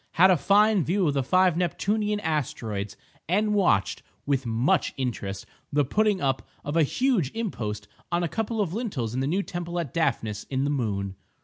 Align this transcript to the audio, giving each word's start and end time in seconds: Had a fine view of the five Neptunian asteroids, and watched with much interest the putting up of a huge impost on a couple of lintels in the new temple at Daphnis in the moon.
Had 0.13 0.31
a 0.31 0.35
fine 0.37 0.83
view 0.83 1.07
of 1.07 1.13
the 1.13 1.21
five 1.21 1.55
Neptunian 1.55 2.19
asteroids, 2.21 2.97
and 3.29 3.53
watched 3.53 4.01
with 4.25 4.47
much 4.47 4.95
interest 4.97 5.45
the 5.71 5.85
putting 5.85 6.19
up 6.19 6.41
of 6.65 6.75
a 6.75 6.81
huge 6.81 7.29
impost 7.35 7.87
on 8.11 8.23
a 8.23 8.27
couple 8.27 8.61
of 8.61 8.73
lintels 8.73 9.13
in 9.13 9.19
the 9.19 9.27
new 9.27 9.43
temple 9.43 9.79
at 9.79 9.93
Daphnis 9.93 10.43
in 10.45 10.63
the 10.63 10.71
moon. 10.71 11.17